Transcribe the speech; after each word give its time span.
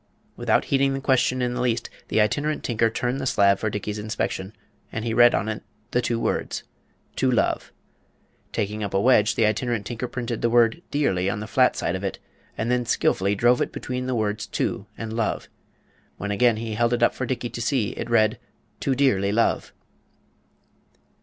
Without 0.35 0.65
heeding 0.73 0.95
the 0.95 0.99
question 0.99 1.43
in 1.43 1.53
the 1.53 1.61
least 1.61 1.87
the 2.07 2.19
Itinerant 2.19 2.63
Tinker 2.63 2.89
turned 2.89 3.21
the 3.21 3.27
slab 3.27 3.59
for 3.59 3.69
Dickey's 3.69 3.99
inspection, 3.99 4.51
and 4.91 5.05
he 5.05 5.13
read 5.13 5.35
on 5.35 5.47
it 5.47 5.61
the 5.91 6.01
two 6.01 6.19
words, 6.19 6.63
TO 7.15 7.29
LOVE. 7.29 7.71
Taking 8.51 8.83
up 8.83 8.95
a 8.95 8.99
wedge 8.99 9.35
the 9.35 9.45
Itinerant 9.45 9.85
Tinker 9.85 10.07
printed 10.07 10.41
the 10.41 10.49
word 10.49 10.81
DEARLY 10.89 11.29
on 11.29 11.39
the 11.39 11.45
flat 11.45 11.75
side 11.75 11.95
of 11.95 12.03
it, 12.03 12.17
and 12.57 12.71
then 12.71 12.83
skilfully 12.83 13.35
drove 13.35 13.61
it 13.61 13.71
between 13.71 14.07
the 14.07 14.15
words 14.15 14.47
TO 14.47 14.87
and 14.97 15.13
LOVE. 15.13 15.47
When 16.17 16.31
he 16.31 16.35
again 16.35 16.57
held 16.57 16.93
it 16.93 17.03
up 17.03 17.13
for 17.13 17.27
Dickey 17.27 17.51
to 17.51 17.61
see, 17.61 17.89
it 17.91 18.09
read: 18.09 18.39
TO 18.79 18.95
DEARLY 18.95 19.31
LOVE. 19.31 19.71